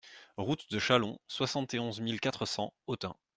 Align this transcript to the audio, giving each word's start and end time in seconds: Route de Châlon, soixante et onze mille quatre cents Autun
Route 0.37 0.71
de 0.71 0.79
Châlon, 0.79 1.19
soixante 1.27 1.75
et 1.75 1.79
onze 1.79 1.99
mille 2.01 2.19
quatre 2.19 2.47
cents 2.47 2.73
Autun 2.87 3.13